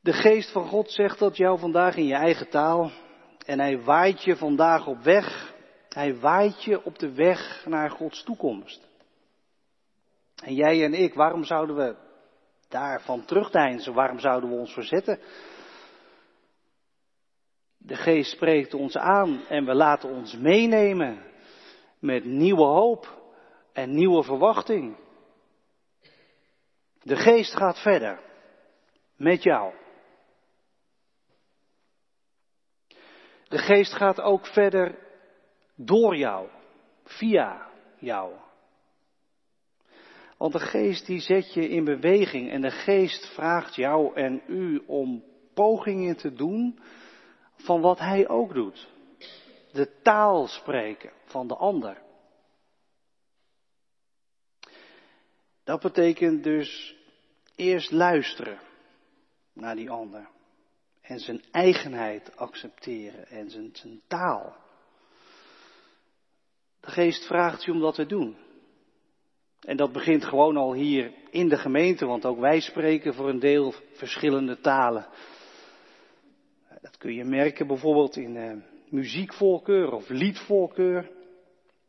De 0.00 0.12
geest 0.12 0.52
van 0.52 0.66
God 0.66 0.90
zegt 0.90 1.18
dat 1.18 1.36
jou 1.36 1.58
vandaag 1.58 1.96
in 1.96 2.06
je 2.06 2.14
eigen 2.14 2.48
taal. 2.48 2.90
En 3.46 3.60
hij 3.60 3.82
waait 3.82 4.22
je 4.22 4.36
vandaag 4.36 4.86
op 4.86 5.02
weg. 5.02 5.54
Hij 5.88 6.18
waait 6.18 6.64
je 6.64 6.84
op 6.84 6.98
de 6.98 7.12
weg 7.12 7.64
naar 7.66 7.90
Gods 7.90 8.22
toekomst. 8.22 8.88
En 10.44 10.54
jij 10.54 10.84
en 10.84 10.94
ik, 10.94 11.14
waarom 11.14 11.44
zouden 11.44 11.76
we 11.76 11.96
daarvan 12.68 13.24
terugdeinzen? 13.24 13.94
Waarom 13.94 14.18
zouden 14.18 14.50
we 14.50 14.56
ons 14.56 14.72
verzetten? 14.72 15.20
De 17.76 17.96
geest 17.96 18.30
spreekt 18.30 18.74
ons 18.74 18.96
aan 18.96 19.46
en 19.48 19.64
we 19.64 19.74
laten 19.74 20.08
ons 20.08 20.36
meenemen 20.36 21.22
met 21.98 22.24
nieuwe 22.24 22.64
hoop 22.64 23.22
en 23.72 23.94
nieuwe 23.94 24.22
verwachting. 24.22 24.96
De 27.02 27.16
geest 27.16 27.56
gaat 27.56 27.78
verder 27.78 28.20
met 29.16 29.42
jou. 29.42 29.72
De 33.48 33.58
geest 33.58 33.92
gaat 33.92 34.20
ook 34.20 34.46
verder 34.46 34.98
door 35.74 36.16
jou, 36.16 36.48
via 37.04 37.68
jou. 37.98 38.43
Want 40.44 40.56
de 40.56 40.62
geest 40.62 41.06
die 41.06 41.20
zet 41.20 41.54
je 41.54 41.68
in 41.68 41.84
beweging 41.84 42.50
en 42.50 42.60
de 42.60 42.70
geest 42.70 43.26
vraagt 43.26 43.74
jou 43.74 44.14
en 44.14 44.42
u 44.46 44.82
om 44.86 45.24
pogingen 45.54 46.16
te 46.16 46.32
doen 46.32 46.78
van 47.56 47.80
wat 47.80 47.98
hij 47.98 48.28
ook 48.28 48.54
doet. 48.54 48.88
De 49.72 50.00
taal 50.02 50.46
spreken 50.46 51.12
van 51.24 51.46
de 51.46 51.56
ander. 51.56 52.02
Dat 55.62 55.80
betekent 55.80 56.44
dus 56.44 56.96
eerst 57.56 57.90
luisteren 57.90 58.58
naar 59.52 59.76
die 59.76 59.90
ander. 59.90 60.28
En 61.00 61.18
zijn 61.18 61.42
eigenheid 61.50 62.36
accepteren 62.36 63.26
en 63.26 63.50
zijn, 63.50 63.70
zijn 63.72 64.00
taal. 64.06 64.56
De 66.80 66.90
geest 66.90 67.26
vraagt 67.26 67.64
je 67.64 67.72
om 67.72 67.80
dat 67.80 67.94
te 67.94 68.06
doen. 68.06 68.43
En 69.64 69.76
dat 69.76 69.92
begint 69.92 70.24
gewoon 70.24 70.56
al 70.56 70.72
hier 70.72 71.12
in 71.30 71.48
de 71.48 71.56
gemeente, 71.56 72.06
want 72.06 72.26
ook 72.26 72.38
wij 72.38 72.60
spreken 72.60 73.14
voor 73.14 73.28
een 73.28 73.38
deel 73.38 73.74
verschillende 73.92 74.60
talen. 74.60 75.06
Dat 76.80 76.96
kun 76.96 77.14
je 77.14 77.24
merken 77.24 77.66
bijvoorbeeld 77.66 78.16
in 78.16 78.36
uh, 78.36 78.52
muziekvoorkeur 78.88 79.92
of 79.92 80.08
liedvoorkeur. 80.08 81.10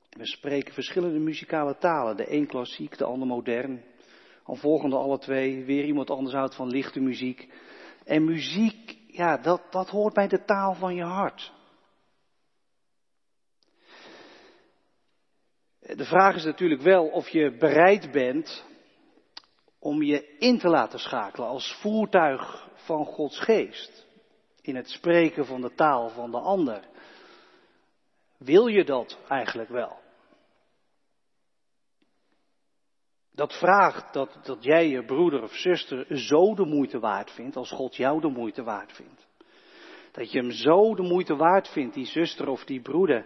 We 0.09 0.25
spreken 0.25 0.73
verschillende 0.73 1.19
muzikale 1.19 1.77
talen. 1.77 2.17
De 2.17 2.33
een 2.33 2.47
klassiek, 2.47 2.97
de 2.97 3.05
ander 3.05 3.27
modern. 3.27 3.83
Al 4.43 4.55
volgende 4.55 4.95
alle 4.95 5.19
twee, 5.19 5.63
weer 5.63 5.85
iemand 5.85 6.09
anders 6.09 6.35
houdt 6.35 6.55
van 6.55 6.67
lichte 6.67 6.99
muziek. 6.99 7.49
En 8.03 8.23
muziek, 8.23 8.97
ja, 9.07 9.37
dat, 9.37 9.61
dat 9.69 9.89
hoort 9.89 10.13
bij 10.13 10.27
de 10.27 10.43
taal 10.43 10.73
van 10.73 10.95
je 10.95 11.03
hart. 11.03 11.53
De 15.85 16.05
vraag 16.05 16.35
is 16.35 16.43
natuurlijk 16.43 16.81
wel 16.81 17.07
of 17.07 17.29
je 17.29 17.57
bereid 17.57 18.11
bent 18.11 18.65
om 19.79 20.03
je 20.03 20.35
in 20.37 20.59
te 20.59 20.67
laten 20.67 20.99
schakelen 20.99 21.47
als 21.47 21.77
voertuig 21.81 22.69
van 22.73 23.05
Gods 23.05 23.39
geest. 23.39 24.07
In 24.61 24.75
het 24.75 24.89
spreken 24.89 25.45
van 25.45 25.61
de 25.61 25.73
taal 25.73 26.09
van 26.09 26.31
de 26.31 26.39
ander. 26.39 26.87
Wil 28.37 28.67
je 28.67 28.83
dat 28.85 29.19
eigenlijk 29.27 29.69
wel? 29.69 29.99
Dat 33.31 33.53
vraagt 33.53 34.13
dat, 34.13 34.39
dat 34.43 34.63
jij 34.63 34.87
je 34.87 35.05
broeder 35.05 35.43
of 35.43 35.53
zuster 35.53 36.17
zo 36.17 36.55
de 36.55 36.65
moeite 36.65 36.99
waard 36.99 37.31
vindt 37.31 37.55
als 37.55 37.71
God 37.71 37.95
jou 37.95 38.21
de 38.21 38.29
moeite 38.29 38.63
waard 38.63 38.91
vindt. 38.91 39.27
Dat 40.11 40.31
je 40.31 40.39
hem 40.39 40.51
zo 40.51 40.95
de 40.95 41.03
moeite 41.03 41.35
waard 41.35 41.67
vindt, 41.67 41.93
die 41.95 42.05
zuster 42.05 42.47
of 42.47 42.63
die 42.63 42.81
broeder, 42.81 43.25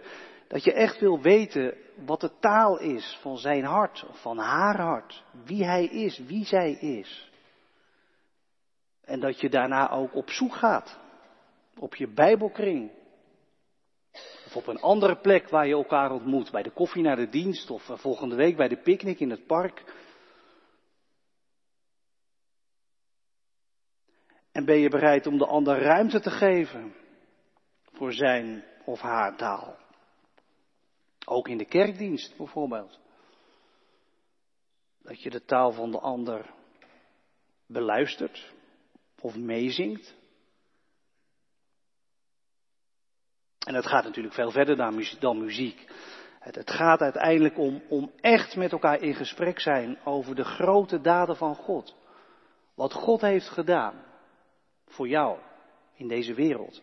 dat 0.50 0.64
je 0.64 0.72
echt 0.72 1.00
wil 1.00 1.20
weten 1.20 1.76
wat 2.06 2.20
de 2.20 2.38
taal 2.38 2.78
is 2.78 3.18
van 3.20 3.38
zijn 3.38 3.64
hart 3.64 4.06
of 4.08 4.20
van 4.20 4.38
haar 4.38 4.80
hart. 4.80 5.24
Wie 5.44 5.64
hij 5.64 5.84
is, 5.84 6.18
wie 6.18 6.44
zij 6.44 6.72
is. 6.72 7.30
En 9.04 9.20
dat 9.20 9.40
je 9.40 9.48
daarna 9.48 9.90
ook 9.90 10.14
op 10.14 10.30
zoek 10.30 10.54
gaat. 10.54 10.98
Op 11.78 11.94
je 11.94 12.08
Bijbelkring. 12.08 12.90
Of 14.46 14.56
op 14.56 14.66
een 14.66 14.80
andere 14.80 15.16
plek 15.16 15.48
waar 15.48 15.66
je 15.66 15.74
elkaar 15.74 16.10
ontmoet. 16.10 16.50
Bij 16.50 16.62
de 16.62 16.70
koffie 16.70 17.02
naar 17.02 17.16
de 17.16 17.28
dienst 17.28 17.70
of 17.70 17.82
volgende 17.94 18.34
week 18.34 18.56
bij 18.56 18.68
de 18.68 18.82
picknick 18.82 19.20
in 19.20 19.30
het 19.30 19.46
park. 19.46 19.84
En 24.52 24.64
ben 24.64 24.78
je 24.78 24.88
bereid 24.88 25.26
om 25.26 25.38
de 25.38 25.46
ander 25.46 25.78
ruimte 25.78 26.20
te 26.20 26.30
geven 26.30 26.94
voor 27.92 28.12
zijn 28.12 28.64
of 28.84 29.00
haar 29.00 29.36
taal? 29.36 29.88
Ook 31.30 31.48
in 31.48 31.58
de 31.58 31.64
kerkdienst 31.64 32.36
bijvoorbeeld. 32.36 32.98
Dat 35.02 35.22
je 35.22 35.30
de 35.30 35.44
taal 35.44 35.72
van 35.72 35.90
de 35.90 35.98
ander 35.98 36.54
beluistert 37.66 38.52
of 39.20 39.36
meezingt. 39.36 40.14
En 43.66 43.74
het 43.74 43.86
gaat 43.86 44.04
natuurlijk 44.04 44.34
veel 44.34 44.50
verder 44.50 44.76
dan 45.20 45.38
muziek. 45.38 45.86
Het 46.38 46.70
gaat 46.70 47.00
uiteindelijk 47.00 47.58
om, 47.58 47.82
om 47.88 48.12
echt 48.20 48.56
met 48.56 48.72
elkaar 48.72 49.02
in 49.02 49.14
gesprek 49.14 49.60
zijn 49.60 49.98
over 50.04 50.34
de 50.34 50.44
grote 50.44 51.00
daden 51.00 51.36
van 51.36 51.54
God. 51.54 51.94
Wat 52.74 52.92
God 52.92 53.20
heeft 53.20 53.48
gedaan 53.48 54.04
voor 54.86 55.08
jou 55.08 55.38
in 55.94 56.08
deze 56.08 56.34
wereld. 56.34 56.82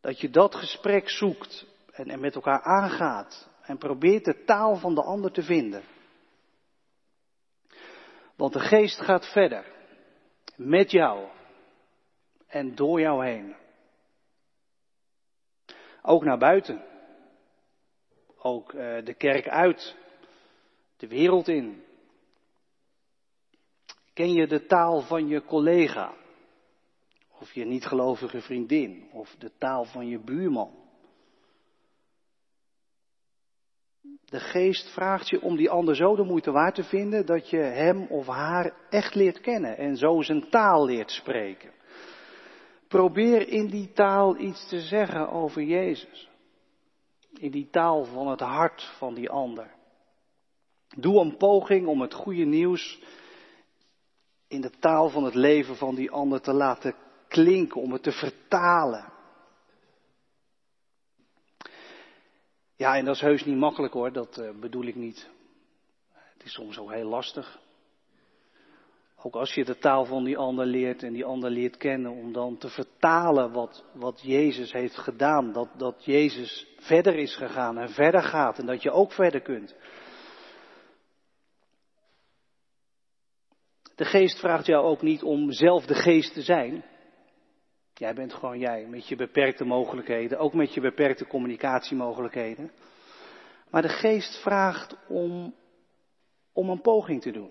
Dat 0.00 0.20
je 0.20 0.30
dat 0.30 0.54
gesprek 0.54 1.10
zoekt 1.10 1.72
en, 1.94 2.20
met 2.20 2.34
elkaar 2.34 2.62
aangaat 2.62 3.48
en 3.62 3.78
probeert 3.78 4.24
de 4.24 4.44
taal 4.44 4.76
van 4.76 4.94
de 4.94 5.02
ander 5.02 5.32
te 5.32 5.42
vinden. 5.42 5.82
Want 8.36 8.52
de 8.52 8.60
geest 8.60 9.00
gaat 9.00 9.26
verder. 9.26 9.72
Met 10.56 10.90
jou. 10.90 11.28
En 12.46 12.74
door 12.74 13.00
jou 13.00 13.24
heen. 13.24 13.56
Ook 16.02 16.24
naar 16.24 16.38
buiten. 16.38 16.84
Ook 18.38 18.72
uh, 18.72 19.04
de 19.04 19.14
kerk 19.14 19.48
uit. 19.48 19.96
De 20.96 21.08
wereld 21.08 21.48
in. 21.48 21.84
Ken 24.12 24.32
je 24.32 24.46
de 24.46 24.66
taal 24.66 25.00
van 25.00 25.28
je 25.28 25.44
collega? 25.44 26.14
Of 27.40 27.52
je 27.52 27.64
niet-gelovige 27.64 28.40
vriendin? 28.40 29.08
Of 29.12 29.36
de 29.38 29.52
taal 29.58 29.84
van 29.84 30.08
je 30.08 30.18
buurman? 30.18 30.83
De 34.34 34.40
geest 34.40 34.92
vraagt 34.92 35.28
je 35.28 35.40
om 35.40 35.56
die 35.56 35.70
ander 35.70 35.96
zo 35.96 36.16
de 36.16 36.24
moeite 36.24 36.50
waard 36.50 36.74
te 36.74 36.84
vinden 36.84 37.26
dat 37.26 37.50
je 37.50 37.56
hem 37.56 38.06
of 38.06 38.26
haar 38.26 38.72
echt 38.90 39.14
leert 39.14 39.40
kennen 39.40 39.76
en 39.76 39.96
zo 39.96 40.22
zijn 40.22 40.48
taal 40.48 40.84
leert 40.84 41.10
spreken. 41.10 41.70
Probeer 42.88 43.48
in 43.48 43.66
die 43.66 43.92
taal 43.92 44.38
iets 44.38 44.68
te 44.68 44.80
zeggen 44.80 45.28
over 45.28 45.62
Jezus. 45.62 46.30
In 47.32 47.50
die 47.50 47.68
taal 47.70 48.04
van 48.04 48.28
het 48.28 48.40
hart 48.40 48.82
van 48.98 49.14
die 49.14 49.30
ander. 49.30 49.70
Doe 50.96 51.20
een 51.20 51.36
poging 51.36 51.86
om 51.86 52.00
het 52.00 52.14
goede 52.14 52.44
nieuws 52.44 53.02
in 54.48 54.60
de 54.60 54.70
taal 54.78 55.08
van 55.08 55.24
het 55.24 55.34
leven 55.34 55.76
van 55.76 55.94
die 55.94 56.10
ander 56.10 56.40
te 56.40 56.52
laten 56.52 56.94
klinken, 57.28 57.80
om 57.80 57.92
het 57.92 58.02
te 58.02 58.12
vertalen. 58.12 59.12
Ja, 62.76 62.96
en 62.96 63.04
dat 63.04 63.14
is 63.14 63.20
heus 63.20 63.44
niet 63.44 63.56
makkelijk 63.56 63.92
hoor, 63.92 64.12
dat 64.12 64.38
uh, 64.38 64.50
bedoel 64.60 64.84
ik 64.84 64.94
niet. 64.94 65.28
Het 66.12 66.44
is 66.44 66.52
soms 66.52 66.78
ook 66.78 66.92
heel 66.92 67.08
lastig. 67.08 67.62
Ook 69.22 69.34
als 69.34 69.54
je 69.54 69.64
de 69.64 69.78
taal 69.78 70.04
van 70.04 70.24
die 70.24 70.38
ander 70.38 70.66
leert 70.66 71.02
en 71.02 71.12
die 71.12 71.24
ander 71.24 71.50
leert 71.50 71.76
kennen, 71.76 72.10
om 72.10 72.32
dan 72.32 72.58
te 72.58 72.68
vertalen 72.68 73.52
wat, 73.52 73.84
wat 73.92 74.20
Jezus 74.22 74.72
heeft 74.72 74.98
gedaan. 74.98 75.52
Dat, 75.52 75.68
dat 75.76 76.04
Jezus 76.04 76.66
verder 76.78 77.14
is 77.14 77.36
gegaan 77.36 77.78
en 77.78 77.88
verder 77.88 78.22
gaat 78.22 78.58
en 78.58 78.66
dat 78.66 78.82
je 78.82 78.90
ook 78.90 79.12
verder 79.12 79.40
kunt. 79.40 79.74
De 83.94 84.04
geest 84.04 84.38
vraagt 84.38 84.66
jou 84.66 84.84
ook 84.84 85.02
niet 85.02 85.22
om 85.22 85.52
zelf 85.52 85.86
de 85.86 85.94
geest 85.94 86.32
te 86.32 86.42
zijn. 86.42 86.84
Jij 87.94 88.14
bent 88.14 88.32
gewoon 88.32 88.58
jij, 88.58 88.86
met 88.86 89.08
je 89.08 89.16
beperkte 89.16 89.64
mogelijkheden, 89.64 90.38
ook 90.38 90.54
met 90.54 90.74
je 90.74 90.80
beperkte 90.80 91.26
communicatiemogelijkheden. 91.26 92.70
Maar 93.70 93.82
de 93.82 93.88
geest 93.88 94.42
vraagt 94.42 94.96
om, 95.08 95.54
om 96.52 96.68
een 96.68 96.80
poging 96.80 97.22
te 97.22 97.30
doen. 97.30 97.50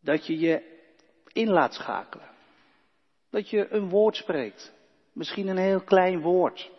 Dat 0.00 0.26
je 0.26 0.38
je 0.38 0.80
in 1.32 1.50
laat 1.50 1.74
schakelen. 1.74 2.30
Dat 3.30 3.48
je 3.50 3.66
een 3.70 3.88
woord 3.88 4.16
spreekt. 4.16 4.72
Misschien 5.12 5.48
een 5.48 5.58
heel 5.58 5.82
klein 5.82 6.20
woord. 6.20 6.70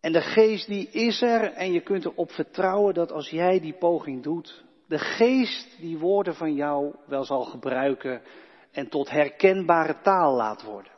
En 0.00 0.12
de 0.12 0.22
geest 0.22 0.66
die 0.66 0.88
is 0.90 1.22
er 1.22 1.52
en 1.52 1.72
je 1.72 1.80
kunt 1.80 2.04
erop 2.04 2.30
vertrouwen 2.30 2.94
dat 2.94 3.12
als 3.12 3.30
jij 3.30 3.60
die 3.60 3.74
poging 3.78 4.22
doet, 4.22 4.64
de 4.86 4.98
geest 4.98 5.80
die 5.80 5.98
woorden 5.98 6.34
van 6.34 6.54
jou 6.54 6.94
wel 7.06 7.24
zal 7.24 7.44
gebruiken 7.44 8.22
en 8.70 8.88
tot 8.88 9.10
herkenbare 9.10 10.00
taal 10.00 10.34
laat 10.34 10.62
worden. 10.62 10.92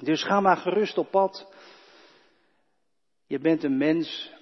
Dus 0.00 0.22
ga 0.22 0.40
maar 0.40 0.56
gerust 0.56 0.98
op 0.98 1.10
pad. 1.10 1.52
Je 3.26 3.38
bent 3.38 3.64
een 3.64 3.76
mens 3.76 4.32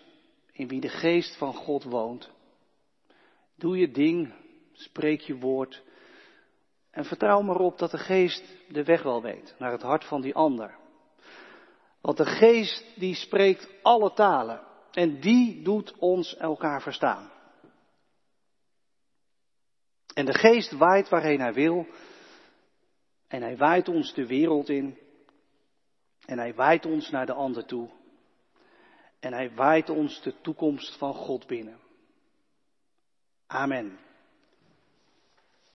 in 0.53 0.69
wie 0.69 0.81
de 0.81 0.89
geest 0.89 1.37
van 1.37 1.55
God 1.55 1.85
woont. 1.85 2.31
Doe 3.55 3.79
je 3.79 3.91
ding, 3.91 4.35
spreek 4.73 5.21
je 5.21 5.39
woord 5.39 5.83
en 6.91 7.05
vertrouw 7.05 7.41
maar 7.41 7.61
op 7.61 7.79
dat 7.79 7.91
de 7.91 7.99
geest 7.99 8.45
de 8.69 8.85
weg 8.85 9.03
wel 9.03 9.23
weet 9.23 9.55
naar 9.59 9.73
het 9.73 9.83
hart 9.83 10.05
van 10.05 10.21
die 10.21 10.35
ander. 10.35 10.75
Want 12.01 12.17
de 12.17 12.27
geest 12.27 12.85
die 12.95 13.15
spreekt 13.15 13.69
alle 13.83 14.13
talen 14.13 14.61
en 14.91 15.21
die 15.21 15.63
doet 15.63 15.95
ons 15.99 16.37
elkaar 16.37 16.83
verstaan. 16.83 17.31
En 20.17 20.25
de 20.25 20.35
geest 20.35 20.73
waait 20.73 21.09
waarheen 21.09 21.41
hij 21.41 21.53
wil. 21.53 21.87
En 23.29 23.43
hij 23.43 23.57
waait 23.57 23.89
ons 23.89 24.15
de 24.15 24.27
wereld 24.27 24.69
in. 24.69 24.99
En 26.27 26.39
hij 26.39 26.55
waait 26.55 26.87
ons 26.87 27.11
naar 27.11 27.27
de 27.27 27.33
ander 27.33 27.67
toe. 27.67 27.91
En 29.21 29.33
hij 29.33 29.55
waait 29.55 29.91
ons 29.91 30.23
de 30.23 30.41
toekomst 30.41 30.99
van 30.99 31.15
God 31.15 31.47
binnen. 31.47 31.79
Amen. 33.47 33.99